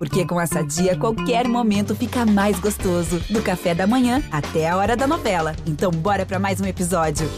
[0.00, 3.20] Porque com essa dia, qualquer momento fica mais gostoso.
[3.28, 5.54] Do café da manhã até a hora da novela.
[5.66, 7.28] Então, bora para mais um episódio.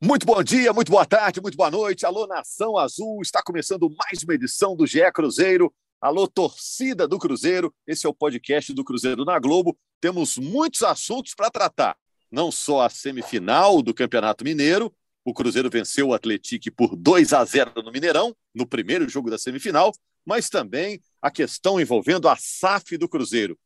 [0.00, 2.06] Muito bom dia, muito boa tarde, muito boa noite.
[2.06, 3.20] Alô, Nação Azul.
[3.20, 5.74] Está começando mais uma edição do GE Cruzeiro.
[6.00, 7.74] Alô, torcida do Cruzeiro.
[7.84, 9.76] Esse é o podcast do Cruzeiro na Globo.
[10.00, 11.96] Temos muitos assuntos para tratar.
[12.30, 14.94] Não só a semifinal do Campeonato Mineiro,
[15.24, 19.38] o Cruzeiro venceu o Atlético por 2 a 0 no Mineirão, no primeiro jogo da
[19.38, 19.92] semifinal,
[20.24, 23.58] mas também a questão envolvendo a SAF do Cruzeiro.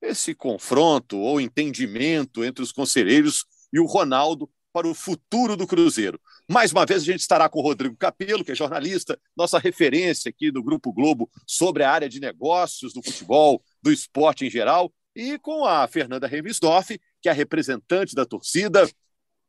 [0.00, 6.20] Esse confronto ou entendimento entre os conselheiros e o Ronaldo para o futuro do Cruzeiro.
[6.46, 10.28] Mais uma vez a gente estará com o Rodrigo Capello, que é jornalista, nossa referência
[10.28, 14.92] aqui do Grupo Globo sobre a área de negócios do futebol, do esporte em geral,
[15.14, 18.86] e com a Fernanda Remisdorf, que é a representante da torcida,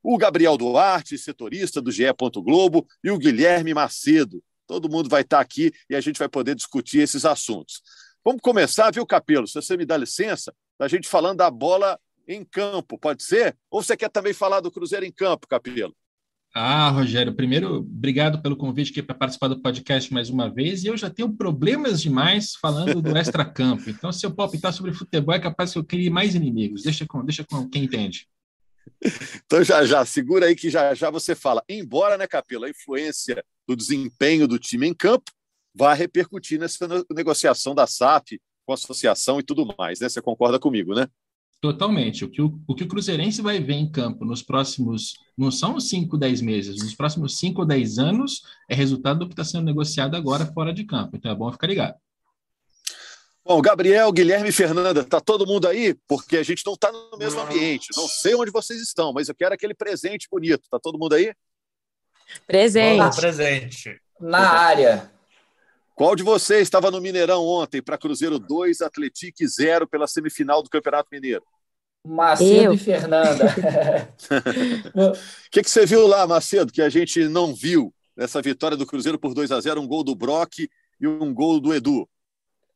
[0.02, 2.06] o Gabriel Duarte, setorista do GE.
[2.38, 6.54] Globo, e o Guilherme Macedo, Todo mundo vai estar aqui e a gente vai poder
[6.54, 7.82] discutir esses assuntos.
[8.24, 9.48] Vamos começar, viu, Capelo?
[9.48, 11.98] Se você me dá licença, a gente falando da bola
[12.28, 13.58] em campo, pode ser?
[13.72, 15.96] Ou você quer também falar do Cruzeiro em campo, Capelo?
[16.54, 20.84] Ah, Rogério, primeiro, obrigado pelo convite aqui para participar do podcast mais uma vez.
[20.84, 23.90] E eu já tenho problemas demais falando do extra-campo.
[23.90, 26.84] Então, se eu palpitar sobre futebol, é capaz que eu crie mais inimigos.
[26.84, 28.28] Deixa com, deixa com quem entende.
[29.46, 31.64] Então, já já, segura aí que já já você fala.
[31.70, 35.32] Embora, né, Capelo, a influência do desempenho do time em campo
[35.76, 40.10] vai repercutir nessa negociação da SAF com a associação e tudo mais, né?
[40.10, 41.08] Você concorda comigo, né?
[41.60, 42.24] Totalmente.
[42.24, 45.80] O que o, o que o Cruzeirense vai ver em campo nos próximos, não são
[45.80, 49.66] 5, 10 meses, nos próximos 5 ou 10 anos, é resultado do que está sendo
[49.66, 51.16] negociado agora fora de campo.
[51.16, 51.96] Então é bom ficar ligado.
[53.44, 55.96] Bom, Gabriel, Guilherme e Fernanda, tá todo mundo aí?
[56.06, 57.88] Porque a gente não está no mesmo ambiente.
[57.96, 60.68] Não sei onde vocês estão, mas eu quero aquele presente bonito.
[60.70, 61.34] Tá todo mundo aí?
[62.46, 63.00] Presente.
[63.00, 64.02] Olá, presente.
[64.20, 65.12] Na área.
[65.96, 70.70] Qual de vocês estava no Mineirão ontem para Cruzeiro 2, Atlético 0 pela semifinal do
[70.70, 71.44] Campeonato Mineiro?
[72.06, 72.74] Macedo Eu.
[72.74, 73.46] e Fernanda.
[74.96, 78.86] O que, que você viu lá, Macedo, que a gente não viu nessa vitória do
[78.86, 80.70] Cruzeiro por 2 a 0 um gol do Brock
[81.00, 82.08] e um gol do Edu?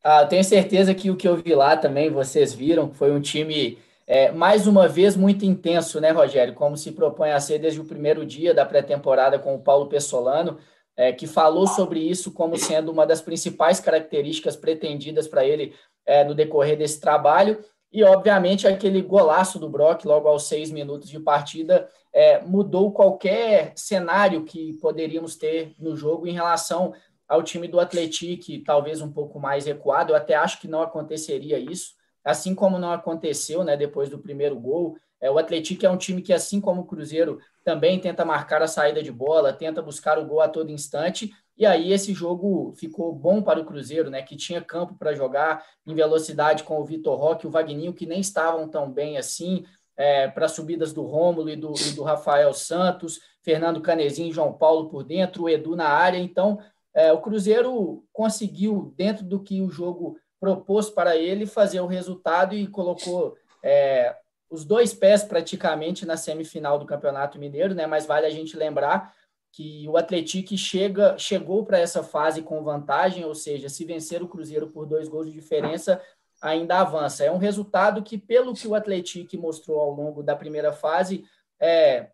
[0.03, 3.77] Ah, tenho certeza que o que eu vi lá também vocês viram, foi um time
[4.11, 6.53] é, mais uma vez, muito intenso, né, Rogério?
[6.53, 10.57] Como se propõe a ser desde o primeiro dia da pré-temporada com o Paulo Pessolano,
[10.97, 15.73] é, que falou sobre isso como sendo uma das principais características pretendidas para ele
[16.05, 17.63] é, no decorrer desse trabalho.
[17.89, 23.71] E, obviamente, aquele golaço do Brock, logo aos seis minutos de partida, é, mudou qualquer
[23.77, 26.93] cenário que poderíamos ter no jogo em relação
[27.29, 30.11] ao time do Atlético, talvez um pouco mais recuado.
[30.11, 34.59] Eu até acho que não aconteceria isso assim como não aconteceu né, depois do primeiro
[34.59, 34.97] gol.
[35.19, 38.67] É, o Atlético é um time que, assim como o Cruzeiro, também tenta marcar a
[38.67, 41.31] saída de bola, tenta buscar o gol a todo instante.
[41.57, 44.23] E aí esse jogo ficou bom para o Cruzeiro, né?
[44.23, 48.19] Que tinha campo para jogar em velocidade com o Vitor Roque o Vagninho, que nem
[48.19, 49.63] estavam tão bem assim,
[49.95, 54.53] é, para subidas do Rômulo e do, e do Rafael Santos, Fernando Canezinho e João
[54.53, 56.17] Paulo por dentro, o Edu na área.
[56.17, 56.59] Então,
[56.95, 62.55] é, o Cruzeiro conseguiu, dentro do que o jogo propôs para ele fazer o resultado
[62.55, 64.15] e colocou é,
[64.49, 67.85] os dois pés praticamente na semifinal do Campeonato Mineiro, né?
[67.85, 69.13] Mas vale a gente lembrar
[69.51, 74.27] que o Atlético chega, chegou para essa fase com vantagem, ou seja, se vencer o
[74.27, 76.01] Cruzeiro por dois gols de diferença,
[76.41, 77.23] ainda avança.
[77.23, 81.23] É um resultado que, pelo que o Atlético mostrou ao longo da primeira fase,
[81.59, 82.09] é,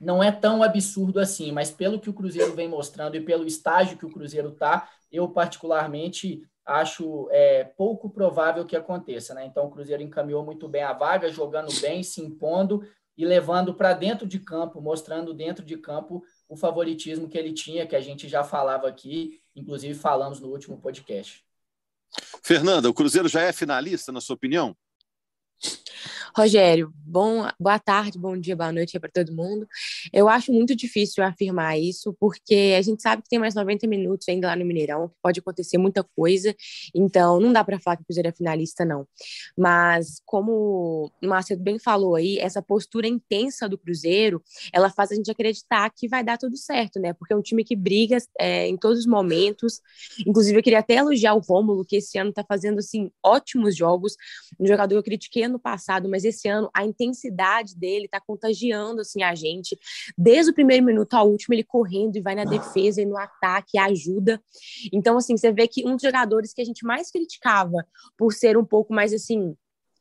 [0.00, 3.98] não é tão absurdo assim, mas pelo que o Cruzeiro vem mostrando e pelo estágio
[3.98, 9.34] que o Cruzeiro está, eu particularmente acho é, pouco provável que aconteça.
[9.34, 9.46] Né?
[9.46, 12.82] Então, o Cruzeiro encaminhou muito bem a vaga, jogando bem, se impondo
[13.16, 17.86] e levando para dentro de campo, mostrando dentro de campo o favoritismo que ele tinha,
[17.86, 21.44] que a gente já falava aqui, inclusive falamos no último podcast.
[22.42, 24.76] Fernanda, o Cruzeiro já é finalista, na sua opinião?
[26.34, 29.68] Rogério, bom, boa tarde, bom dia, boa noite para todo mundo.
[30.10, 34.26] Eu acho muito difícil afirmar isso, porque a gente sabe que tem mais 90 minutos
[34.30, 36.56] ainda lá no Mineirão, que pode acontecer muita coisa,
[36.94, 39.06] então não dá para falar que o Cruzeiro é finalista, não.
[39.54, 44.42] Mas, como o Marcelo bem falou aí, essa postura intensa do Cruzeiro,
[44.72, 47.12] ela faz a gente acreditar que vai dar tudo certo, né?
[47.12, 49.82] Porque é um time que briga é, em todos os momentos.
[50.26, 54.16] Inclusive, eu queria até elogiar o Rômulo, que esse ano está fazendo, assim, ótimos jogos.
[54.58, 58.20] Um jogador que eu critiquei ano passado, mas mas esse ano a intensidade dele está
[58.20, 59.76] contagiando assim a gente.
[60.16, 63.78] Desde o primeiro minuto ao último, ele correndo e vai na defesa e no ataque,
[63.78, 64.40] ajuda.
[64.92, 67.84] Então, assim, você vê que um dos jogadores que a gente mais criticava
[68.16, 69.54] por ser um pouco mais assim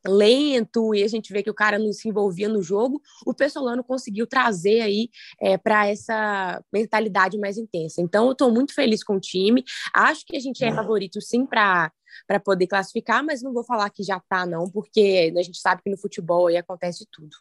[0.07, 3.83] lento e a gente vê que o cara não se envolvia no jogo, o Pessolano
[3.83, 5.09] conseguiu trazer aí
[5.39, 8.01] é, para essa mentalidade mais intensa.
[8.01, 9.63] Então, eu estou muito feliz com o time.
[9.93, 11.91] Acho que a gente é favorito sim para
[12.27, 15.81] para poder classificar, mas não vou falar que já está não, porque a gente sabe
[15.83, 17.35] que no futebol aí acontece tudo.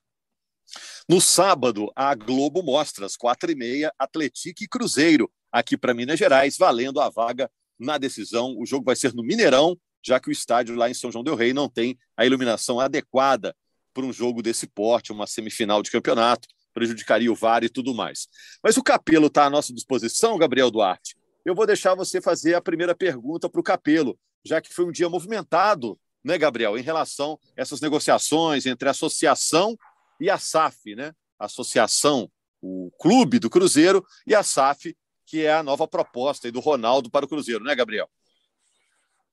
[1.09, 6.19] No sábado, a Globo mostra às quatro e meia Atlético e Cruzeiro aqui para Minas
[6.19, 8.57] Gerais, valendo a vaga na decisão.
[8.57, 11.35] O jogo vai ser no Mineirão já que o estádio lá em São João del
[11.35, 13.55] Rei não tem a iluminação adequada
[13.93, 18.29] para um jogo desse porte, uma semifinal de campeonato, prejudicaria o VAR e tudo mais.
[18.63, 21.17] Mas o Capelo está à nossa disposição, Gabriel Duarte.
[21.45, 24.93] Eu vou deixar você fazer a primeira pergunta para o Capelo, já que foi um
[24.93, 29.77] dia movimentado, né, Gabriel, em relação a essas negociações entre a associação
[30.21, 31.13] e a SAF, né?
[31.39, 34.95] Associação, o clube do Cruzeiro e a SAF,
[35.25, 38.09] que é a nova proposta do Ronaldo para o Cruzeiro, né, Gabriel?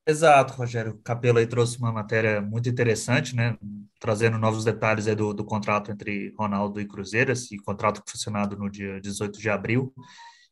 [0.05, 0.93] Exato, Rogério.
[0.93, 3.57] O Capelo aí trouxe uma matéria muito interessante, né?
[3.99, 9.01] Trazendo novos detalhes do, do contrato entre Ronaldo e Cruzeiro, esse contrato funcionado no dia
[9.01, 9.93] 18 de abril.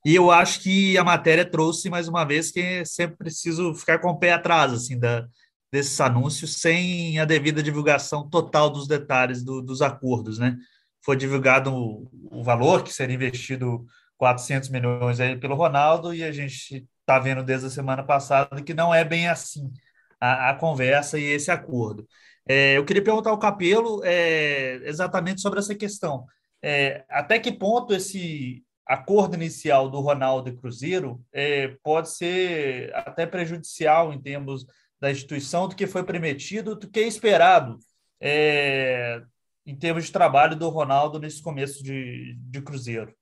[0.06, 4.10] E eu acho que a matéria trouxe mais uma vez que sempre preciso ficar com
[4.10, 5.28] o pé atrás, assim, da,
[5.72, 10.56] desses anúncios, sem a devida divulgação total dos detalhes do, dos acordos, né?
[11.04, 13.84] Foi divulgado o, o valor que seria investido
[14.18, 18.74] 400 milhões aí pelo Ronaldo e a gente está vendo desde a semana passada que
[18.74, 19.72] não é bem assim
[20.20, 22.08] a, a conversa e esse acordo.
[22.48, 26.26] É, eu queria perguntar ao Capelo é, exatamente sobre essa questão.
[26.62, 33.26] É, até que ponto esse acordo inicial do Ronaldo e Cruzeiro é, pode ser até
[33.26, 34.66] prejudicial em termos
[35.00, 37.80] da instituição do que foi prometido, do que é esperado
[38.22, 39.22] é,
[39.66, 43.14] em termos de trabalho do Ronaldo nesse começo de, de Cruzeiro?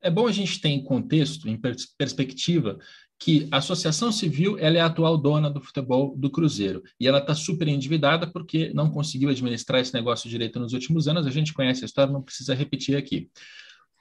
[0.00, 1.58] É bom a gente ter em contexto, em
[1.96, 2.78] perspectiva,
[3.18, 7.18] que a Associação Civil ela é a atual dona do futebol do Cruzeiro e ela
[7.18, 11.26] está super endividada porque não conseguiu administrar esse negócio direito nos últimos anos.
[11.26, 13.30] A gente conhece a história, não precisa repetir aqui.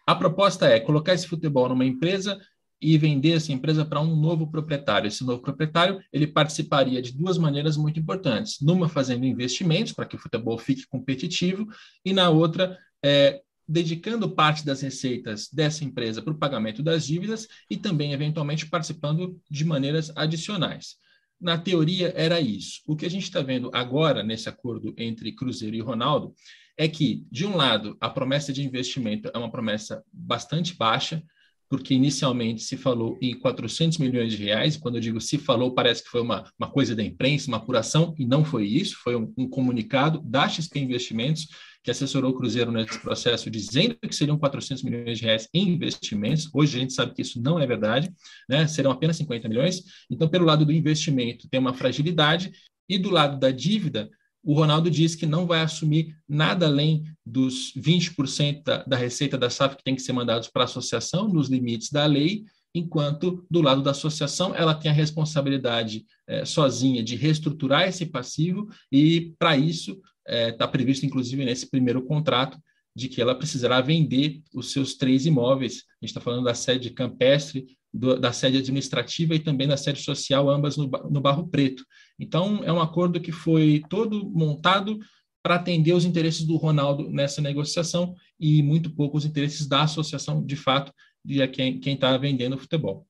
[0.05, 2.39] A proposta é colocar esse futebol numa empresa
[2.81, 5.07] e vender essa empresa para um novo proprietário.
[5.07, 10.15] Esse novo proprietário ele participaria de duas maneiras muito importantes: numa fazendo investimentos para que
[10.15, 11.65] o futebol fique competitivo
[12.03, 17.47] e na outra é, dedicando parte das receitas dessa empresa para o pagamento das dívidas
[17.69, 20.97] e também, eventualmente, participando de maneiras adicionais.
[21.39, 22.81] Na teoria, era isso.
[22.85, 26.33] O que a gente está vendo agora, nesse acordo entre Cruzeiro e Ronaldo,
[26.77, 31.23] é que, de um lado, a promessa de investimento é uma promessa bastante baixa,
[31.69, 34.77] porque inicialmente se falou em 400 milhões de reais.
[34.77, 38.13] Quando eu digo se falou, parece que foi uma, uma coisa da imprensa, uma apuração,
[38.17, 41.47] e não foi isso, foi um, um comunicado da XP Investimentos
[41.83, 46.49] que assessorou o Cruzeiro nesse processo, dizendo que seriam 400 milhões de reais em investimentos.
[46.53, 48.09] Hoje a gente sabe que isso não é verdade,
[48.47, 48.65] né?
[48.67, 49.83] serão apenas 50 milhões.
[50.09, 52.51] Então, pelo lado do investimento, tem uma fragilidade,
[52.87, 54.09] e do lado da dívida,
[54.43, 59.49] o Ronaldo diz que não vai assumir nada além dos 20% da, da receita da
[59.49, 62.43] SAF que tem que ser mandados para a associação, nos limites da lei,
[62.75, 68.67] enquanto do lado da associação ela tem a responsabilidade é, sozinha de reestruturar esse passivo
[68.91, 72.57] e, para isso, está tá previsto, inclusive, nesse primeiro contrato,
[72.95, 75.83] de que ela precisará vender os seus três imóveis.
[76.01, 80.01] A gente está falando da sede campestre, do, da sede administrativa e também da sede
[80.01, 81.85] social, ambas no, no Barro Preto.
[82.19, 84.99] Então, é um acordo que foi todo montado
[85.41, 90.43] para atender os interesses do Ronaldo nessa negociação e muito pouco os interesses da associação,
[90.43, 90.93] de fato,
[91.23, 93.05] de quem está vendendo o futebol.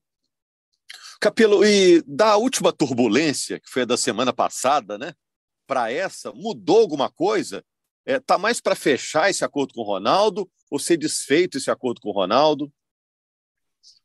[1.22, 5.14] Capelo, e da última turbulência, que foi a da semana passada, né?
[5.66, 6.32] para essa?
[6.32, 7.64] Mudou alguma coisa?
[8.06, 11.72] Está é, tá mais para fechar esse acordo com o Ronaldo ou ser desfeito esse
[11.72, 12.72] acordo com o Ronaldo?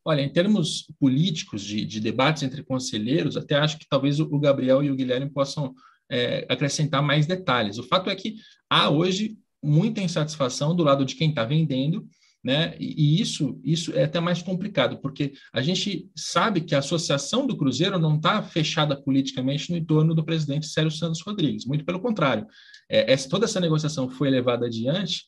[0.05, 4.83] Olha, em termos políticos, de, de debates entre conselheiros, até acho que talvez o Gabriel
[4.83, 5.75] e o Guilherme possam
[6.11, 7.79] é, acrescentar mais detalhes.
[7.79, 8.37] O fato é que
[8.71, 12.09] há hoje muita insatisfação do lado de quem está vendendo
[12.43, 12.77] né?
[12.79, 17.57] E isso, isso é até mais complicado, porque a gente sabe que a associação do
[17.57, 22.47] Cruzeiro não está fechada politicamente no entorno do presidente Sérgio Santos Rodrigues, muito pelo contrário.
[22.89, 25.25] É, essa, toda essa negociação foi levada adiante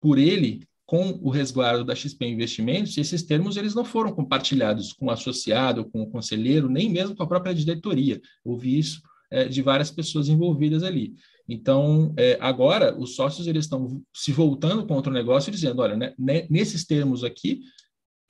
[0.00, 5.06] por ele com o resguardo da XP Investimentos, esses termos eles não foram compartilhados com
[5.06, 8.20] o associado, com o conselheiro, nem mesmo com a própria diretoria.
[8.44, 11.14] Ouvi isso é, de várias pessoas envolvidas ali.
[11.48, 16.12] Então, é, agora, os sócios eles estão se voltando contra o negócio dizendo, olha, né,
[16.50, 17.60] nesses termos aqui,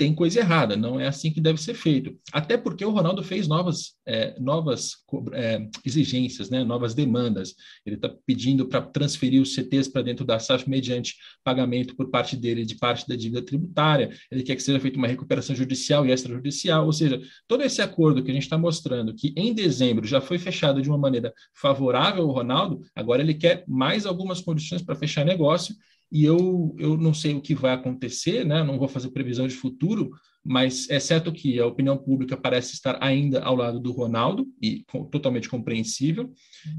[0.01, 2.19] tem coisa errada, não é assim que deve ser feito.
[2.33, 4.93] Até porque o Ronaldo fez novas, é, novas
[5.35, 7.55] é, exigências, né, novas demandas.
[7.85, 12.35] Ele está pedindo para transferir os CTs para dentro da SAF mediante pagamento por parte
[12.35, 14.09] dele de parte da dívida tributária.
[14.33, 16.87] Ele quer que seja feita uma recuperação judicial e extrajudicial.
[16.87, 20.39] Ou seja, todo esse acordo que a gente está mostrando, que em dezembro já foi
[20.39, 25.27] fechado de uma maneira favorável ao Ronaldo, agora ele quer mais algumas condições para fechar
[25.27, 25.75] negócio
[26.11, 28.65] e eu, eu não sei o que vai acontecer, né?
[28.65, 30.11] não vou fazer previsão de futuro,
[30.45, 34.83] mas é certo que a opinião pública parece estar ainda ao lado do Ronaldo, e
[34.91, 36.33] com, totalmente compreensível,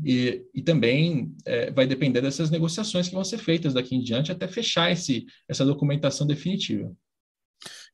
[0.04, 4.32] e, e também é, vai depender dessas negociações que vão ser feitas daqui em diante
[4.32, 6.92] até fechar esse, essa documentação definitiva.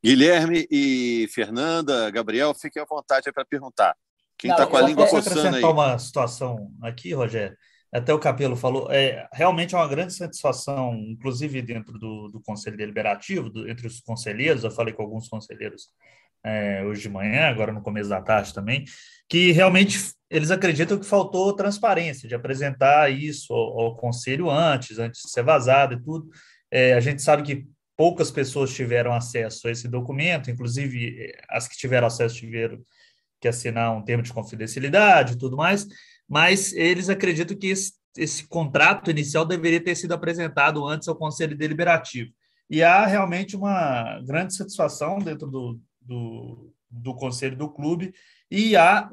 [0.04, 3.96] Guilherme e Fernanda, Gabriel, fiquem à vontade para perguntar.
[4.38, 5.64] Quem está com a língua coçando aí?
[5.64, 7.58] uma situação aqui, Rogério
[7.98, 12.78] até o Capelo falou, é, realmente é uma grande satisfação, inclusive dentro do, do Conselho
[12.78, 15.90] Deliberativo, do, entre os conselheiros, eu falei com alguns conselheiros
[16.44, 18.86] é, hoje de manhã, agora no começo da tarde também,
[19.28, 25.22] que realmente eles acreditam que faltou transparência, de apresentar isso ao, ao Conselho antes, antes
[25.22, 26.30] de ser vazado e tudo.
[26.72, 31.76] É, a gente sabe que poucas pessoas tiveram acesso a esse documento, inclusive as que
[31.78, 32.80] tiveram acesso tiveram
[33.42, 35.88] que assinar um termo de confidencialidade e tudo mais,
[36.28, 41.58] mas eles acreditam que esse, esse contrato inicial deveria ter sido apresentado antes ao Conselho
[41.58, 42.32] Deliberativo.
[42.70, 48.14] E há realmente uma grande satisfação dentro do, do, do Conselho do Clube
[48.52, 49.10] e há,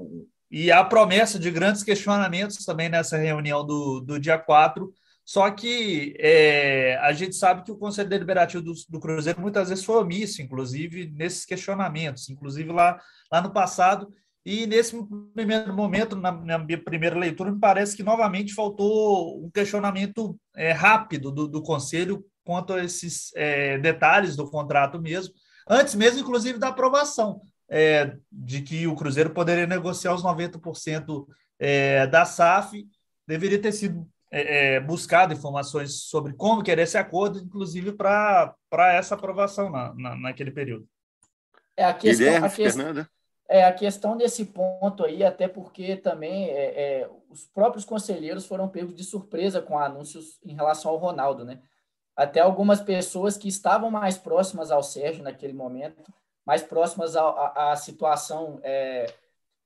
[0.50, 4.92] e há promessa de grandes questionamentos também nessa reunião do, do dia 4,
[5.24, 9.84] só que é, a gente sabe que o Conselho Deliberativo do, do, Cruzeiro muitas vezes
[9.84, 12.28] foi omisso, inclusive, nesses questionamentos.
[12.28, 13.00] Inclusive, lá,
[13.32, 14.12] lá no passado,
[14.44, 14.94] e nesse
[15.34, 21.32] primeiro momento, na, minha primeira leitura, me parece que novamente faltou um questionamento é, rápido
[21.32, 25.32] do, do, Conselho quanto a esses é, detalhes do contrato mesmo,
[25.66, 31.26] antes mesmo, inclusive, da aprovação é, de que o Cruzeiro poderia negociar os 90%
[31.58, 32.86] é, da SAF.
[33.26, 38.54] Deveria ter sido é, é, buscado informações sobre como que era esse acordo, inclusive para
[38.92, 40.86] essa aprovação na, na, naquele período.
[41.76, 43.10] É, a questão, Guilherme, a questão, Fernanda.
[43.48, 48.68] É, a questão desse ponto aí, até porque também é, é, os próprios conselheiros foram
[48.68, 51.60] pegos de surpresa com anúncios em relação ao Ronaldo, né?
[52.16, 56.02] Até algumas pessoas que estavam mais próximas ao Sérgio naquele momento,
[56.46, 59.12] mais próximas à, situação é,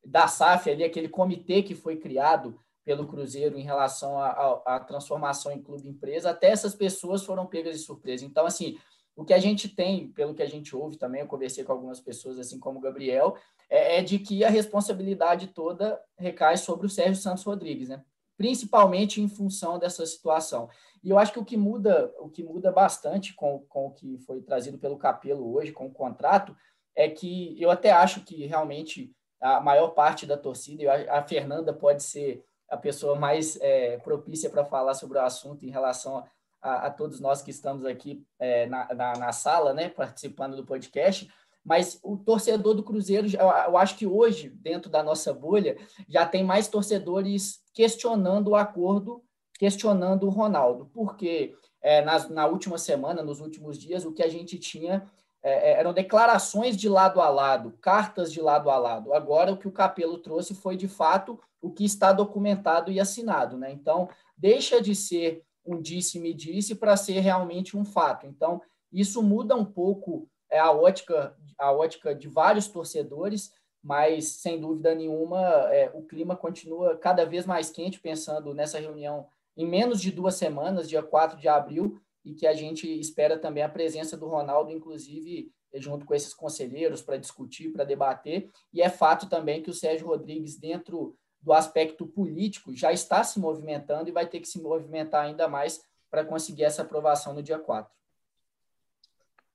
[0.05, 5.61] da SAF ali, aquele comitê que foi criado pelo Cruzeiro em relação à transformação em
[5.61, 8.25] clube empresa, até essas pessoas foram pegas de surpresa.
[8.25, 8.79] Então, assim,
[9.15, 12.01] o que a gente tem, pelo que a gente ouve também, eu conversei com algumas
[12.01, 13.37] pessoas, assim como o Gabriel,
[13.69, 18.03] é, é de que a responsabilidade toda recai sobre o Sérgio Santos Rodrigues, né?
[18.37, 20.71] principalmente em função dessa situação.
[21.03, 24.17] E eu acho que o que muda, o que muda bastante com, com o que
[24.19, 26.57] foi trazido pelo Capelo hoje, com o contrato,
[26.95, 32.03] é que eu até acho que realmente a maior parte da torcida, a Fernanda pode
[32.03, 36.25] ser a pessoa mais é, propícia para falar sobre o assunto em relação
[36.61, 40.67] a, a todos nós que estamos aqui é, na, na, na, sala, né, participando do
[40.67, 41.29] podcast,
[41.65, 45.77] mas o torcedor do Cruzeiro, eu acho que hoje, dentro da nossa bolha,
[46.09, 49.23] já tem mais torcedores questionando o acordo,
[49.59, 54.29] questionando o Ronaldo, porque é, na, na última semana, nos últimos dias, o que a
[54.29, 55.07] gente tinha
[55.43, 59.13] é, é, eram declarações de lado a lado, cartas de lado a lado.
[59.13, 63.57] Agora, o que o Capelo trouxe foi, de fato, o que está documentado e assinado.
[63.57, 63.71] Né?
[63.73, 68.27] Então, deixa de ser um disse-me-disse para ser realmente um fato.
[68.27, 68.61] Então,
[68.91, 74.95] isso muda um pouco é a ótica, a ótica de vários torcedores, mas sem dúvida
[74.95, 75.41] nenhuma
[75.73, 80.37] é, o clima continua cada vez mais quente, pensando nessa reunião em menos de duas
[80.37, 84.71] semanas, dia 4 de abril, e que a gente espera também a presença do Ronaldo,
[84.71, 88.51] inclusive junto com esses conselheiros, para discutir, para debater.
[88.73, 93.39] E é fato também que o Sérgio Rodrigues, dentro do aspecto político, já está se
[93.39, 97.59] movimentando e vai ter que se movimentar ainda mais para conseguir essa aprovação no dia
[97.59, 97.93] 4.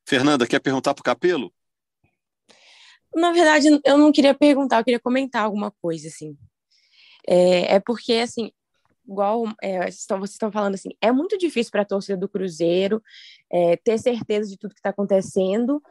[0.05, 1.51] Fernanda, quer perguntar para o Capelo?
[3.15, 6.37] Na verdade, eu não queria perguntar, eu queria comentar alguma coisa, assim.
[7.27, 8.51] É, é porque, assim,
[9.07, 13.01] igual é, vocês estão falando assim, é muito difícil para a torcida do Cruzeiro
[13.51, 15.81] é, ter certeza de tudo que está acontecendo,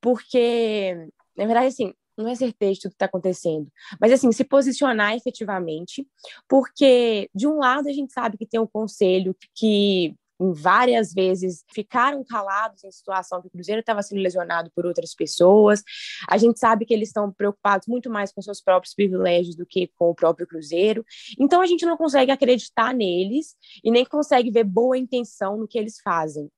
[0.00, 0.94] porque,
[1.36, 3.70] na verdade, assim, não é certeza de tudo que está acontecendo,
[4.00, 6.06] mas assim, se posicionar efetivamente,
[6.48, 12.24] porque de um lado a gente sabe que tem um conselho que várias vezes ficaram
[12.24, 15.82] calados em situação que o Cruzeiro estava sendo lesionado por outras pessoas.
[16.28, 19.90] A gente sabe que eles estão preocupados muito mais com seus próprios privilégios do que
[19.98, 21.04] com o próprio Cruzeiro.
[21.38, 23.54] Então a gente não consegue acreditar neles
[23.84, 26.50] e nem consegue ver boa intenção no que eles fazem,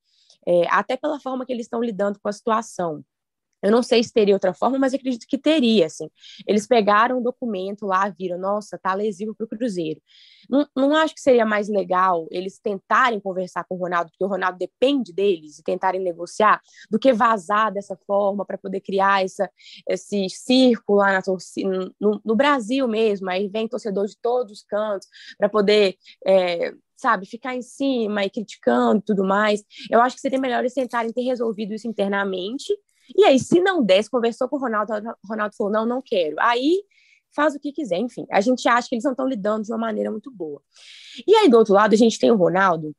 [0.46, 3.04] é, até pela forma que eles estão lidando com a situação.
[3.62, 6.10] Eu não sei se teria outra forma, mas acredito que teria, assim.
[6.46, 10.00] Eles pegaram o documento lá, viram, nossa, tá lesivo para o Cruzeiro.
[10.50, 14.28] Não, não acho que seria mais legal eles tentarem conversar com o Ronaldo, porque o
[14.28, 19.48] Ronaldo depende deles, e tentarem negociar, do que vazar dessa forma para poder criar essa,
[19.88, 23.30] esse círculo lá na torcida, no, no, Brasil mesmo.
[23.30, 25.96] Aí vem torcedor de todos os cantos para poder.
[26.26, 29.64] É, sabe, ficar em cima e criticando tudo mais.
[29.90, 32.72] Eu acho que seria melhor eles tentarem ter resolvido isso internamente
[33.16, 36.36] e aí, se não desse, conversou com o Ronaldo, o Ronaldo falou: não, não quero.
[36.38, 36.82] Aí
[37.34, 38.26] faz o que quiser, enfim.
[38.30, 40.62] A gente acha que eles não estão lidando de uma maneira muito boa.
[41.26, 42.94] E aí, do outro lado, a gente tem o Ronaldo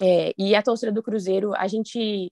[0.00, 2.30] é, e a torcida do Cruzeiro, a gente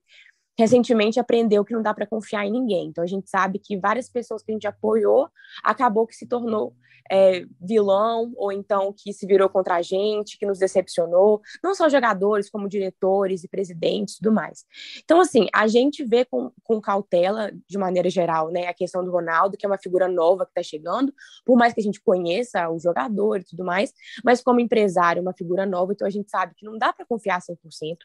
[0.58, 2.88] recentemente aprendeu que não dá para confiar em ninguém.
[2.88, 5.28] Então a gente sabe que várias pessoas que a gente apoiou
[5.62, 6.74] acabou que se tornou
[7.10, 11.88] é, vilão ou então que se virou contra a gente, que nos decepcionou, não só
[11.88, 14.64] jogadores, como diretores e presidentes, tudo mais.
[15.02, 19.10] Então assim, a gente vê com, com cautela de maneira geral, né, a questão do
[19.10, 21.12] Ronaldo, que é uma figura nova que está chegando,
[21.44, 23.92] por mais que a gente conheça o jogador e tudo mais,
[24.24, 27.40] mas como empresário, uma figura nova, então a gente sabe que não dá para confiar
[27.40, 27.96] 100%.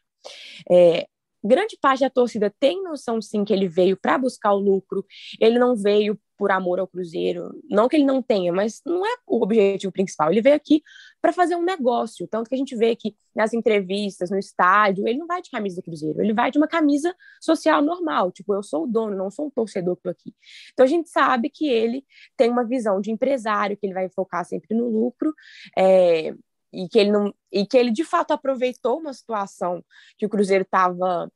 [0.68, 1.06] É,
[1.44, 5.04] grande parte da torcida tem noção sim que ele veio para buscar o lucro,
[5.40, 9.16] ele não veio por amor ao Cruzeiro, não que ele não tenha, mas não é
[9.26, 10.30] o objetivo principal.
[10.30, 10.82] Ele veio aqui
[11.20, 15.18] para fazer um negócio, tanto que a gente vê que nas entrevistas, no estádio, ele
[15.18, 18.62] não vai de camisa do Cruzeiro, ele vai de uma camisa social normal, tipo, eu
[18.62, 20.34] sou o dono, não sou um torcedor que tô aqui.
[20.72, 22.04] Então a gente sabe que ele
[22.36, 25.32] tem uma visão de empresário, que ele vai focar sempre no lucro,
[25.76, 26.34] é,
[26.76, 29.82] e que ele não e que ele de fato aproveitou uma situação
[30.18, 31.30] que o Cruzeiro estava,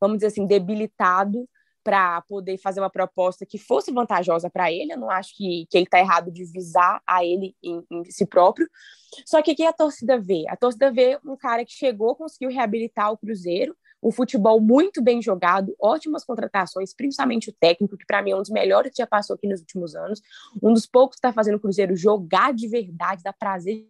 [0.00, 1.46] vamos dizer assim, debilitado
[1.84, 4.92] para poder fazer uma proposta que fosse vantajosa para ele.
[4.92, 8.26] Eu não acho que, que ele está errado de visar a ele em, em, si
[8.26, 8.68] próprio.
[9.24, 10.44] Só que o que a torcida vê?
[10.48, 15.22] A torcida vê um cara que chegou, conseguiu reabilitar o Cruzeiro, um futebol muito bem
[15.22, 19.06] jogado, ótimas contratações, principalmente o técnico, que para mim é um dos melhores que já
[19.06, 20.20] passou aqui nos últimos anos,
[20.60, 23.86] um dos poucos que está fazendo o Cruzeiro jogar de verdade, dá prazer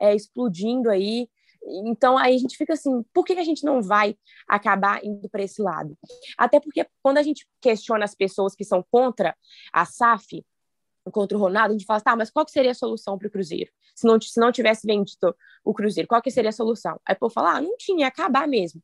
[0.00, 1.28] é, explodindo aí.
[1.84, 4.16] Então, aí a gente fica assim, por que a gente não vai
[4.48, 5.98] acabar indo para esse lado?
[6.38, 9.36] Até porque quando a gente questiona as pessoas que são contra
[9.72, 10.44] a SAF,
[11.10, 13.30] contra o Ronaldo, a gente fala, tá, mas qual que seria a solução para o
[13.30, 13.70] Cruzeiro?
[13.94, 15.34] Se não, se não tivesse vendido
[15.64, 17.00] o Cruzeiro, qual que seria a solução?
[17.04, 18.82] Aí o povo fala, ah, não tinha, ia acabar mesmo.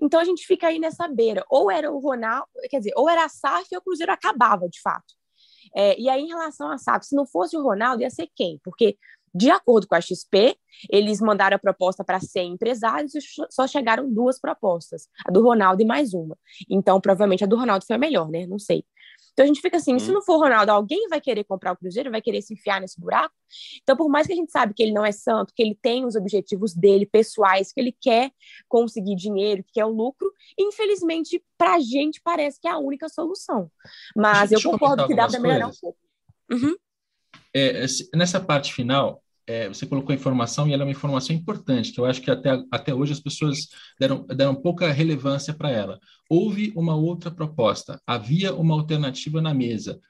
[0.00, 3.24] Então a gente fica aí nessa beira, ou era o Ronaldo, quer dizer, ou era
[3.24, 5.14] a SAF ou o Cruzeiro acabava, de fato.
[5.74, 8.60] É, e aí, em relação à SAF, se não fosse o Ronaldo, ia ser quem?
[8.62, 8.98] Porque
[9.34, 10.56] de acordo com a XP,
[10.90, 15.82] eles mandaram a proposta para 100 empresários e só chegaram duas propostas, a do Ronaldo
[15.82, 16.36] e mais uma.
[16.68, 18.46] Então, provavelmente a do Ronaldo foi a melhor, né?
[18.46, 18.84] Não sei.
[19.32, 19.98] Então a gente fica assim, hum.
[19.98, 22.80] se não for o Ronaldo, alguém vai querer comprar o Cruzeiro, vai querer se enfiar
[22.80, 23.34] nesse buraco.
[23.82, 26.04] Então, por mais que a gente sabe que ele não é santo, que ele tem
[26.04, 28.30] os objetivos dele pessoais, que ele quer
[28.68, 33.08] conseguir dinheiro, que quer o lucro, infelizmente para a gente parece que é a única
[33.08, 33.70] solução.
[34.14, 35.98] Mas deixa, eu concordo que dá para melhorar um pouco.
[36.50, 36.76] Uhum.
[37.54, 37.84] É,
[38.14, 42.00] nessa parte final, é, você colocou a informação e ela é uma informação importante, que
[42.00, 45.98] eu acho que até, até hoje as pessoas deram, deram pouca relevância para ela.
[46.28, 50.00] Houve uma outra proposta, havia uma alternativa na mesa.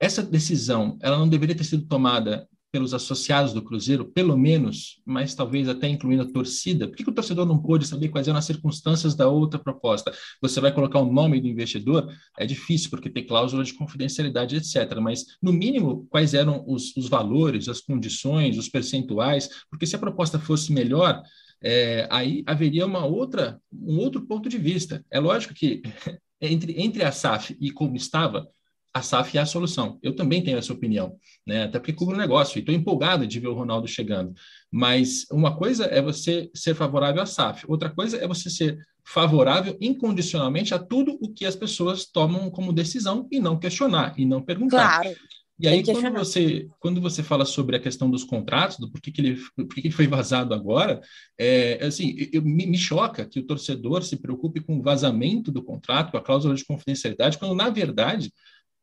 [0.00, 5.32] Essa decisão, ela não deveria ter sido tomada pelos associados do Cruzeiro, pelo menos, mas
[5.32, 8.36] talvez até incluindo a torcida, por que, que, o torcedor não pôde saber quais eram
[8.36, 10.12] as circunstâncias da outra proposta?
[10.42, 12.12] Você vai colocar o nome do investidor?
[12.36, 14.98] É difícil, porque tem cláusula de confidencialidade, etc.
[15.00, 19.48] Mas, no mínimo, quais eram os, os valores, as condições, os percentuais?
[19.70, 21.22] Porque se a proposta fosse melhor,
[21.62, 25.06] é, aí haveria uma outra, um outro ponto de vista.
[25.12, 25.80] É lógico que
[26.40, 28.48] entre, entre a SAF e como estava,
[28.94, 29.98] a SAF é a solução.
[30.00, 31.64] Eu também tenho essa opinião, né?
[31.64, 34.32] até porque cubro o negócio e estou empolgado de ver o Ronaldo chegando.
[34.70, 39.76] Mas uma coisa é você ser favorável à SAF, outra coisa é você ser favorável
[39.80, 44.40] incondicionalmente a tudo o que as pessoas tomam como decisão e não questionar e não
[44.40, 45.02] perguntar.
[45.02, 45.16] Claro.
[45.58, 49.20] E aí, quando você, quando você fala sobre a questão dos contratos, do por que,
[49.20, 51.00] ele, por que, que ele foi vazado agora,
[51.38, 55.62] é, assim, eu, me, me, choca que o torcedor se preocupe com o vazamento do
[55.62, 58.32] contrato, com a cláusula de confidencialidade, quando, na verdade,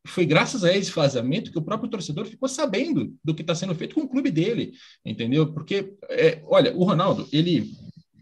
[0.06, 3.76] foi graças a esse vazamento que o próprio torcedor ficou sabendo do que está sendo
[3.76, 4.74] feito com o clube dele,
[5.06, 5.54] entendeu?
[5.54, 7.72] Porque, é, olha, o Ronaldo, ele,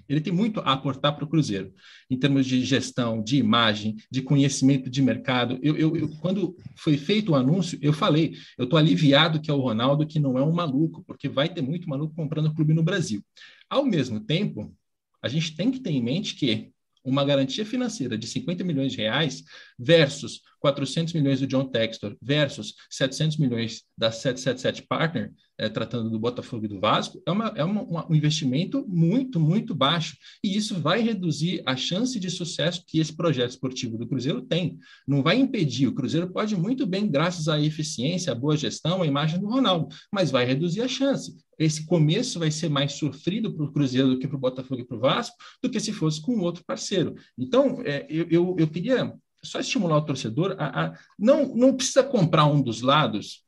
[0.08, 1.74] ele tem muito a aportar para o Cruzeiro,
[2.10, 5.58] em termos de gestão, de imagem, de conhecimento de mercado.
[5.62, 9.54] Eu, eu, eu quando foi feito o anúncio, eu falei, eu estou aliviado que é
[9.54, 12.84] o Ronaldo, que não é um maluco, porque vai ter muito maluco comprando clube no
[12.84, 13.24] Brasil.
[13.70, 14.76] Ao mesmo tempo,
[15.22, 16.72] a gente tem que ter em mente que
[17.04, 19.44] uma garantia financeira de 50 milhões de reais
[19.78, 26.18] versus 400 milhões do John Textor versus 700 milhões da 777 Partner, é, tratando do
[26.18, 30.16] Botafogo e do Vasco, é, uma, é uma, uma, um investimento muito, muito baixo.
[30.44, 34.80] E isso vai reduzir a chance de sucesso que esse projeto esportivo do Cruzeiro tem.
[35.06, 35.88] Não vai impedir.
[35.88, 39.90] O Cruzeiro pode muito bem, graças à eficiência, à boa gestão, à imagem do Ronaldo,
[40.12, 44.18] mas vai reduzir a chance esse começo vai ser mais sofrido para o Cruzeiro do
[44.18, 47.16] que para o Botafogo e para o Vasco, do que se fosse com outro parceiro.
[47.38, 52.04] Então, é, eu, eu, eu, queria só estimular o torcedor a, a, não, não precisa
[52.04, 53.44] comprar um dos lados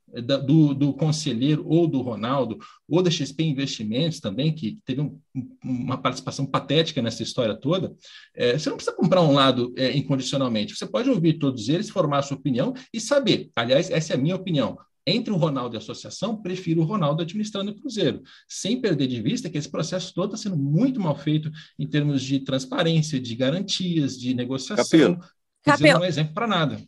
[0.45, 5.19] do, do conselheiro ou do Ronaldo, ou da XP Investimentos também, que teve um,
[5.63, 7.95] uma participação patética nessa história toda,
[8.35, 10.75] é, você não precisa comprar um lado é, incondicionalmente.
[10.75, 13.49] Você pode ouvir todos eles, formar a sua opinião e saber.
[13.55, 14.77] Aliás, essa é a minha opinião.
[15.05, 19.19] Entre o Ronaldo e a associação, prefiro o Ronaldo administrando o Cruzeiro, sem perder de
[19.19, 23.35] vista que esse processo todo está sendo muito mal feito em termos de transparência, de
[23.35, 24.85] garantias, de negociação.
[24.85, 25.19] Capelo.
[25.63, 25.99] Capelo.
[25.99, 26.81] Não é exemplo para nada.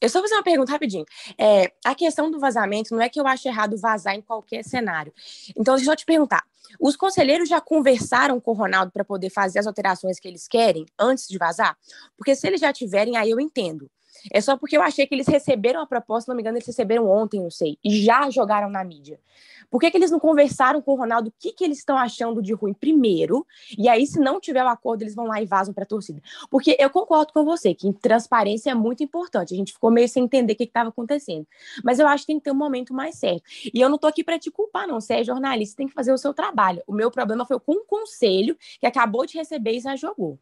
[0.00, 1.04] Eu só vou fazer uma pergunta rapidinho.
[1.36, 5.12] É, a questão do vazamento não é que eu acho errado vazar em qualquer cenário.
[5.56, 6.44] Então, deixa eu te perguntar.
[6.80, 10.86] Os conselheiros já conversaram com o Ronaldo para poder fazer as alterações que eles querem
[10.98, 11.76] antes de vazar?
[12.16, 13.90] Porque se eles já tiverem, aí eu entendo.
[14.32, 16.66] É só porque eu achei que eles receberam a proposta, se não me engano, eles
[16.66, 19.20] receberam ontem, não sei, e já jogaram na mídia.
[19.70, 22.42] Por que, que eles não conversaram com o Ronaldo o que, que eles estão achando
[22.42, 23.46] de ruim primeiro?
[23.76, 26.22] E aí, se não tiver o acordo, eles vão lá e vazam para a torcida.
[26.50, 29.52] Porque eu concordo com você que transparência é muito importante.
[29.52, 31.46] A gente ficou meio sem entender o que estava acontecendo.
[31.84, 33.42] Mas eu acho que tem que ter um momento mais certo.
[33.72, 35.00] E eu não estou aqui para te culpar, não.
[35.00, 36.82] Você é jornalista, tem que fazer o seu trabalho.
[36.86, 40.38] O meu problema foi com o conselho que acabou de receber e já jogou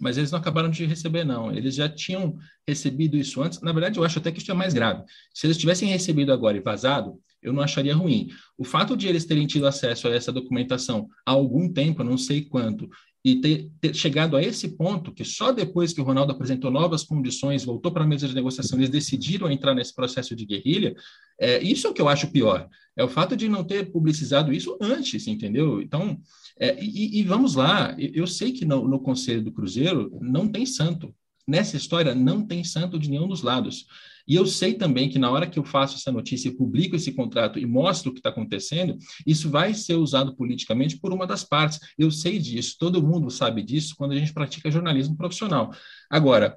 [0.00, 1.52] mas eles não acabaram de receber, não.
[1.52, 3.60] Eles já tinham recebido isso antes.
[3.60, 5.04] Na verdade, eu acho até que isso é mais grave.
[5.34, 8.28] Se eles tivessem recebido agora e vazado, eu não acharia ruim.
[8.56, 12.42] O fato de eles terem tido acesso a essa documentação há algum tempo, não sei
[12.42, 12.88] quanto,
[13.24, 17.02] e ter, ter, chegado a esse ponto, que só depois que o Ronaldo apresentou novas
[17.02, 20.94] condições, voltou para a mesa de negociação, eles decidiram entrar nesse processo de guerrilha,
[21.38, 22.68] é, isso é o que eu acho pior.
[22.96, 25.80] É o fato de não ter publicizado isso antes, entendeu?
[25.80, 26.18] Então,
[26.58, 30.64] é, e, e, vamos lá, eu sei que no, no Conselho do Cruzeiro não tem
[30.66, 31.14] santo.
[31.46, 33.86] Nessa história não tem santo de nenhum dos lados.
[34.30, 37.10] E eu sei também que na hora que eu faço essa notícia e publico esse
[37.10, 41.42] contrato e mostro o que está acontecendo, isso vai ser usado politicamente por uma das
[41.42, 41.80] partes.
[41.98, 45.74] Eu sei disso, todo mundo sabe disso quando a gente pratica jornalismo profissional.
[46.08, 46.56] Agora,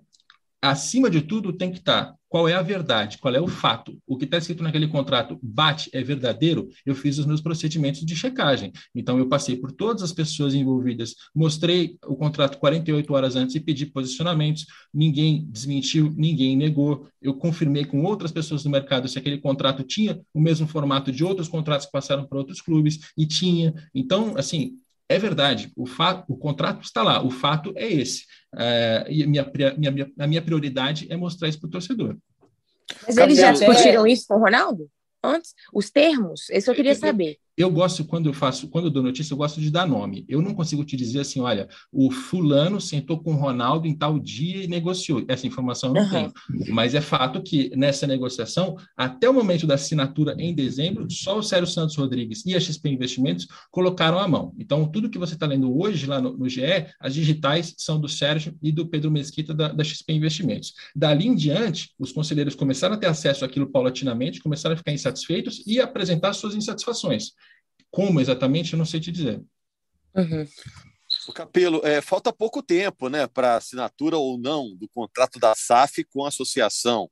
[0.64, 3.96] acima de tudo, tem que estar tá qual é a verdade, qual é o fato.
[4.08, 8.16] O que está escrito naquele contrato bate, é verdadeiro, eu fiz os meus procedimentos de
[8.16, 8.72] checagem.
[8.96, 13.60] Então, eu passei por todas as pessoas envolvidas, mostrei o contrato 48 horas antes e
[13.60, 17.08] pedi posicionamentos, ninguém desmentiu, ninguém negou.
[17.22, 21.24] Eu confirmei com outras pessoas do mercado se aquele contrato tinha o mesmo formato de
[21.24, 23.76] outros contratos que passaram para outros clubes, e tinha.
[23.94, 28.26] Então, assim, é verdade, o, fato, o contrato está lá, o fato é esse.
[28.56, 32.18] É, e a minha, minha, a minha prioridade é mostrar isso para o torcedor.
[33.06, 34.90] Mas eles já discutiram isso com o Ronaldo?
[35.24, 35.54] Antes?
[35.74, 36.50] Os termos?
[36.50, 39.62] Isso eu queria saber eu gosto, quando eu faço, quando eu dou notícia, eu gosto
[39.62, 40.26] de dar nome.
[40.28, 44.18] Eu não consigo te dizer assim, olha, o fulano sentou com o Ronaldo em tal
[44.20, 45.24] dia e negociou.
[45.28, 46.10] Essa informação eu não uhum.
[46.10, 46.34] tenho.
[46.70, 51.44] Mas é fato que nessa negociação, até o momento da assinatura em dezembro, só o
[51.44, 54.54] Sérgio Santos Rodrigues e a XP Investimentos colocaram a mão.
[54.58, 58.10] Então, tudo que você está lendo hoje lá no, no, GE, as digitais são do
[58.10, 60.74] Sérgio e do Pedro Mesquita da, da XP Investimentos.
[60.96, 65.64] Dali em diante, os conselheiros começaram a ter acesso àquilo paulatinamente, começaram a ficar insatisfeitos
[65.68, 67.32] e apresentar suas insatisfações.
[67.94, 69.40] Como exatamente, eu não sei te dizer.
[70.16, 70.48] Uhum.
[71.28, 76.04] O Capelo, é, falta pouco tempo né, para assinatura ou não do contrato da SAF
[76.06, 77.08] com a associação.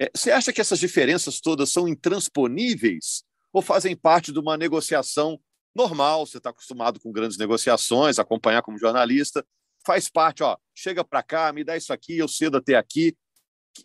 [0.00, 5.38] É, você acha que essas diferenças todas são intransponíveis ou fazem parte de uma negociação
[5.74, 6.26] normal?
[6.26, 9.44] Você está acostumado com grandes negociações, acompanhar como jornalista,
[9.84, 13.14] faz parte, ó, chega para cá, me dá isso aqui, eu cedo até aqui.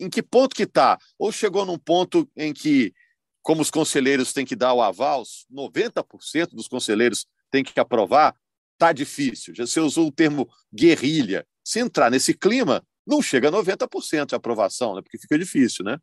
[0.00, 0.96] Em que ponto que está?
[1.18, 2.94] Ou chegou num ponto em que
[3.44, 8.34] como os conselheiros têm que dar o aval, 90% dos conselheiros têm que aprovar,
[8.78, 9.54] tá difícil.
[9.54, 11.46] Já você usou o termo guerrilha.
[11.62, 15.02] Se entrar nesse clima, não chega a 90% de aprovação, né?
[15.02, 15.98] porque fica difícil, né?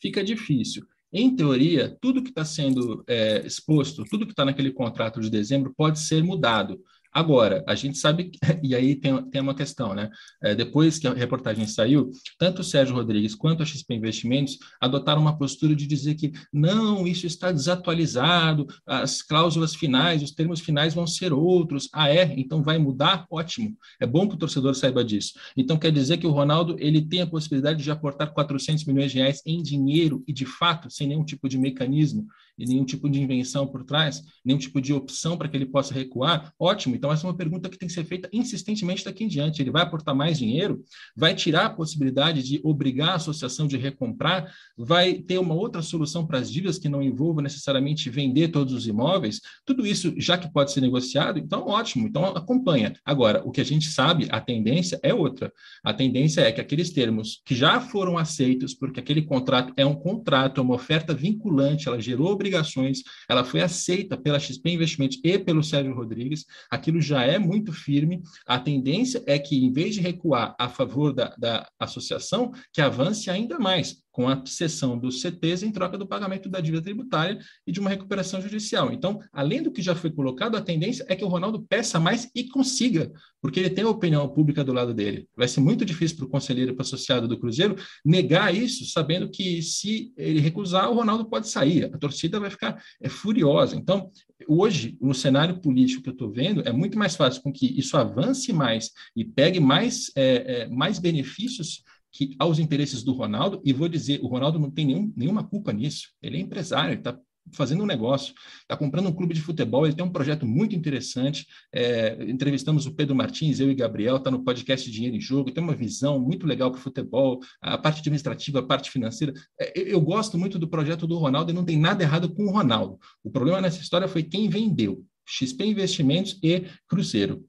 [0.00, 0.86] Fica difícil.
[1.12, 5.74] Em teoria, tudo que está sendo é, exposto, tudo que está naquele contrato de dezembro
[5.76, 6.82] pode ser mudado.
[7.12, 8.30] Agora, a gente sabe,
[8.62, 10.10] e aí tem, tem uma questão, né?
[10.42, 15.20] É, depois que a reportagem saiu, tanto o Sérgio Rodrigues quanto a XP Investimentos adotaram
[15.20, 20.94] uma postura de dizer que não, isso está desatualizado, as cláusulas finais, os termos finais
[20.94, 21.88] vão ser outros.
[21.92, 22.34] Ah, é?
[22.36, 23.26] Então vai mudar?
[23.30, 23.76] Ótimo.
[24.00, 25.32] É bom que o torcedor saiba disso.
[25.56, 29.18] Então quer dizer que o Ronaldo ele tem a possibilidade de aportar 400 milhões de
[29.18, 32.26] reais em dinheiro e de fato, sem nenhum tipo de mecanismo
[32.58, 35.94] e nenhum tipo de invenção por trás, nenhum tipo de opção para que ele possa
[35.94, 36.52] recuar.
[36.58, 39.62] Ótimo Então, essa é uma pergunta que tem que ser feita insistentemente daqui em diante.
[39.62, 40.82] Ele vai aportar mais dinheiro?
[41.16, 44.52] Vai tirar a possibilidade de obrigar a associação de recomprar?
[44.76, 48.86] Vai ter uma outra solução para as dívidas que não envolva necessariamente vender todos os
[48.88, 49.40] imóveis?
[49.64, 52.92] Tudo isso, já que pode ser negociado, então ótimo, então acompanha.
[53.04, 55.52] Agora, o que a gente sabe, a tendência é outra.
[55.84, 59.94] A tendência é que aqueles termos que já foram aceitos, porque aquele contrato é um
[59.94, 65.38] contrato, é uma oferta vinculante, ela gerou obrigações, ela foi aceita pela XP Investimentos e
[65.38, 66.44] pelo Sérgio Rodrigues,
[66.88, 68.22] aquilo já é muito firme.
[68.46, 73.30] A tendência é que, em vez de recuar a favor da, da associação, que avance
[73.30, 77.70] ainda mais com a cessão dos CTs em troca do pagamento da dívida tributária e
[77.70, 78.92] de uma recuperação judicial.
[78.92, 82.28] Então, além do que já foi colocado, a tendência é que o Ronaldo peça mais
[82.34, 85.28] e consiga, porque ele tem a opinião pública do lado dele.
[85.36, 89.30] Vai ser muito difícil para o conselheiro para o associado do Cruzeiro negar isso, sabendo
[89.30, 91.84] que se ele recusar, o Ronaldo pode sair.
[91.84, 93.76] A torcida vai ficar é, furiosa.
[93.76, 94.10] Então,
[94.48, 97.96] hoje, no cenário político que eu estou vendo, é muito mais fácil com que isso
[97.96, 103.72] avance mais e pegue mais, é, é, mais benefícios que aos interesses do Ronaldo, e
[103.72, 106.08] vou dizer, o Ronaldo não tem nenhum, nenhuma culpa nisso.
[106.22, 107.18] Ele é empresário, ele está
[107.52, 111.46] fazendo um negócio, está comprando um clube de futebol, ele tem um projeto muito interessante.
[111.72, 115.62] É, entrevistamos o Pedro Martins, eu e Gabriel, está no podcast Dinheiro em Jogo, tem
[115.62, 119.32] uma visão muito legal para o futebol, a parte administrativa, a parte financeira.
[119.58, 122.50] É, eu gosto muito do projeto do Ronaldo e não tem nada errado com o
[122.50, 122.98] Ronaldo.
[123.22, 127.44] O problema nessa história foi quem vendeu, XP Investimentos e Cruzeiro.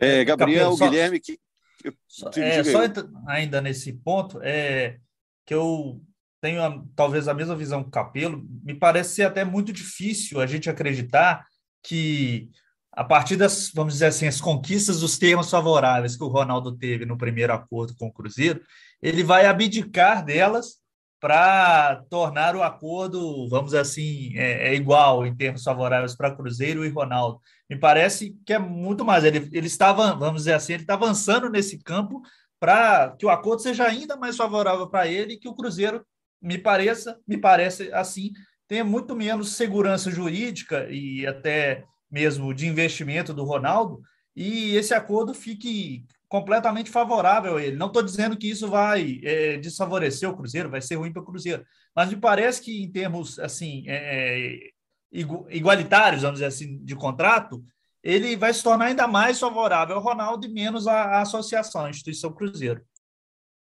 [0.00, 1.38] É, Gabriel, Guilherme, que,
[2.06, 2.80] só, é, só
[3.26, 4.98] ainda nesse ponto, é
[5.46, 6.00] que eu
[6.40, 10.40] tenho a, talvez a mesma visão que o Capelo, me parece ser até muito difícil
[10.40, 11.46] a gente acreditar
[11.82, 12.50] que
[12.92, 17.06] a partir das, vamos dizer assim, as conquistas dos termos favoráveis que o Ronaldo teve
[17.06, 18.60] no primeiro acordo com o Cruzeiro,
[19.00, 20.78] ele vai abdicar delas
[21.20, 26.88] para tornar o acordo, vamos assim, é, é igual em termos favoráveis para Cruzeiro e
[26.88, 27.40] Ronaldo.
[27.68, 29.24] Me parece que é muito mais.
[29.24, 32.22] Ele, ele estava, vamos dizer assim, ele está avançando nesse campo
[32.60, 36.04] para que o acordo seja ainda mais favorável para ele e que o Cruzeiro,
[36.40, 38.32] me pareça, me parece assim,
[38.68, 44.00] tenha muito menos segurança jurídica e até mesmo de investimento do Ronaldo,
[44.34, 47.76] e esse acordo fique completamente favorável a ele.
[47.76, 51.24] Não estou dizendo que isso vai é, desfavorecer o Cruzeiro, vai ser ruim para o
[51.24, 51.64] Cruzeiro,
[51.94, 54.58] mas me parece que em termos assim é,
[55.10, 57.64] igualitários, vamos dizer assim, de contrato,
[58.02, 62.32] ele vai se tornar ainda mais favorável ao Ronaldo e menos à, associação, à instituição
[62.32, 62.84] Cruzeiro.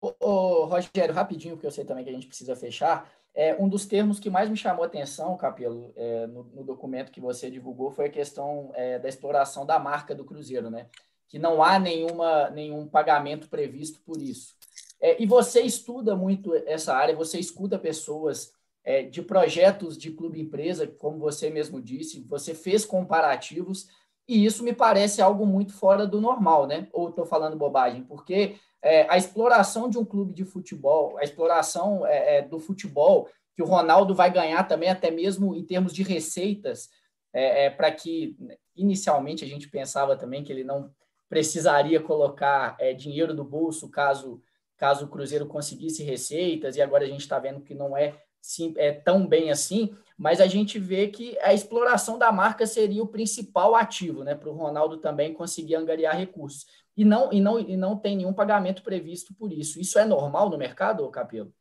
[0.01, 3.09] Ô, ô, Rogério, rapidinho, porque eu sei também que a gente precisa fechar.
[3.33, 7.11] É, um dos termos que mais me chamou a atenção, Capelo, é, no, no, documento
[7.11, 10.87] que você divulgou, foi a questão é, da exploração da marca do Cruzeiro, né?
[11.27, 14.55] Que não há nenhuma, nenhum pagamento previsto por isso.
[14.99, 18.51] É, e você estuda muito essa área, você escuta pessoas
[18.83, 23.87] é, de projetos de clube-empresa, como você mesmo disse, você fez comparativos,
[24.27, 26.87] e isso me parece algo muito fora do normal, né?
[26.91, 28.03] Ou estou falando bobagem?
[28.03, 33.29] Porque é, a exploração de um clube de futebol, a exploração é, é, do futebol,
[33.55, 36.89] que o Ronaldo vai ganhar também, até mesmo em termos de receitas,
[37.33, 38.35] é, para que
[38.75, 40.91] inicialmente a gente pensava também que ele não
[41.29, 44.41] precisaria colocar é, dinheiro do bolso caso,
[44.77, 48.73] caso o Cruzeiro conseguisse receitas, e agora a gente está vendo que não é, sim,
[48.77, 53.07] é tão bem assim, mas a gente vê que a exploração da marca seria o
[53.07, 56.65] principal ativo, né, para o Ronaldo também conseguir angariar recursos
[56.97, 59.79] e não, e, não, e não tem nenhum pagamento previsto por isso.
[59.79, 61.53] Isso é normal no mercado, Capelo?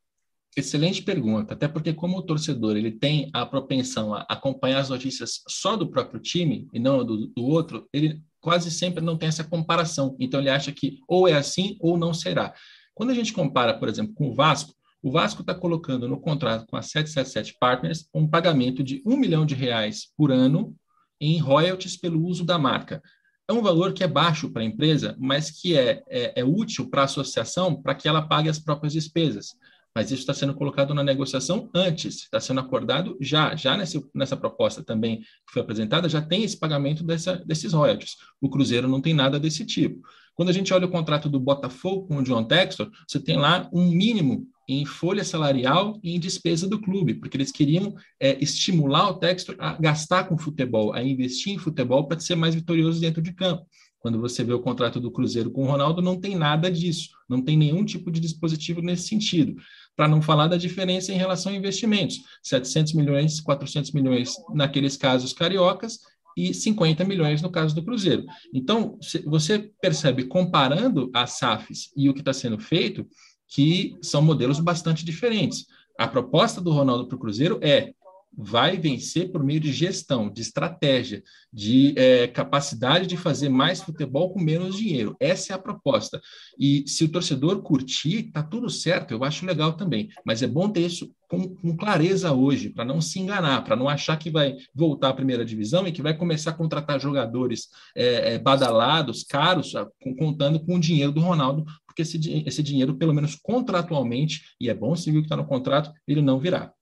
[0.56, 5.42] Excelente pergunta, até porque como o torcedor ele tem a propensão a acompanhar as notícias
[5.46, 9.42] só do próprio time e não do, do outro, ele quase sempre não tem essa
[9.42, 10.14] comparação.
[10.20, 12.54] Então ele acha que ou é assim ou não será.
[12.94, 16.64] Quando a gente compara, por exemplo, com o Vasco, o Vasco está colocando no contrato
[16.68, 20.76] com a 777 Partners um pagamento de um milhão de reais por ano
[21.20, 23.02] em royalties pelo uso da marca
[23.48, 26.88] é um valor que é baixo para a empresa, mas que é, é, é útil
[26.88, 29.56] para a associação para que ela pague as próprias despesas.
[29.96, 34.36] Mas isso está sendo colocado na negociação antes, está sendo acordado já, já nessa, nessa
[34.36, 38.16] proposta também que foi apresentada, já tem esse pagamento dessa, desses royalties.
[38.38, 40.06] O Cruzeiro não tem nada desse tipo.
[40.34, 43.70] Quando a gente olha o contrato do Botafogo com o John Textor, você tem lá
[43.72, 49.08] um mínimo em folha salarial e em despesa do clube, porque eles queriam é, estimular
[49.08, 53.22] o Textor a gastar com futebol, a investir em futebol para ser mais vitorioso dentro
[53.22, 53.66] de campo.
[54.06, 57.42] Quando você vê o contrato do Cruzeiro com o Ronaldo, não tem nada disso, não
[57.42, 59.56] tem nenhum tipo de dispositivo nesse sentido.
[59.96, 65.32] Para não falar da diferença em relação a investimentos, 700 milhões, 400 milhões naqueles casos
[65.32, 66.00] cariocas
[66.36, 68.24] e 50 milhões no caso do Cruzeiro.
[68.52, 73.06] Então, você percebe, comparando as SAFs e o que está sendo feito,
[73.48, 75.64] que são modelos bastante diferentes.
[75.98, 77.94] A proposta do Ronaldo para o Cruzeiro é
[78.36, 81.22] vai vencer por meio de gestão, de estratégia,
[81.52, 85.16] de é, capacidade de fazer mais futebol com menos dinheiro.
[85.18, 86.20] Essa é a proposta.
[86.58, 90.08] E se o torcedor curtir, tá tudo certo, eu acho legal também.
[90.24, 93.88] Mas é bom ter isso com, com clareza hoje, para não se enganar, para não
[93.88, 98.34] achar que vai voltar à primeira divisão e que vai começar a contratar jogadores é,
[98.34, 99.72] é, badalados, caros,
[100.18, 104.74] contando com o dinheiro do Ronaldo, porque esse, esse dinheiro, pelo menos contratualmente, e é
[104.74, 106.75] bom se viu que está no contrato, ele não virá.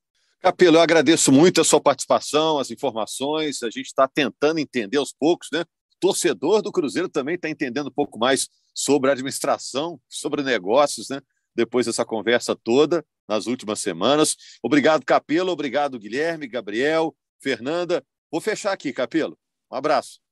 [0.45, 3.63] Capelo, eu agradeço muito a sua participação, as informações.
[3.63, 5.65] A gente está tentando entender aos poucos, né?
[5.99, 11.23] torcedor do Cruzeiro também está entendendo um pouco mais sobre administração, sobre negócios, né?
[11.57, 14.37] Depois dessa conversa toda nas últimas semanas.
[14.63, 15.51] Obrigado, Capelo.
[15.51, 18.05] Obrigado, Guilherme, Gabriel, Fernanda.
[18.31, 19.39] Vou fechar aqui, Capelo.
[19.73, 20.24] Um abraço.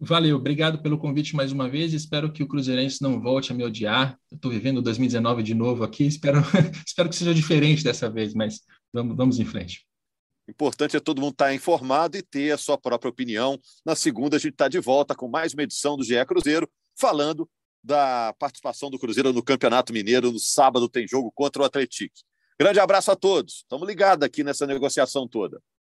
[0.00, 1.92] Valeu, obrigado pelo convite mais uma vez.
[1.92, 4.18] Espero que o Cruzeirense não volte a me odiar.
[4.32, 6.04] Estou vivendo 2019 de novo aqui.
[6.04, 6.38] Espero,
[6.86, 8.60] espero que seja diferente dessa vez, mas
[8.92, 9.86] Vamos, vamos em frente.
[10.48, 13.58] Importante é todo mundo estar informado e ter a sua própria opinião.
[13.84, 17.48] Na segunda, a gente está de volta com mais uma edição do GE Cruzeiro, falando
[17.82, 20.32] da participação do Cruzeiro no Campeonato Mineiro.
[20.32, 22.14] No sábado tem jogo contra o Atlético.
[22.58, 23.58] Grande abraço a todos.
[23.58, 25.62] Estamos ligados aqui nessa negociação toda.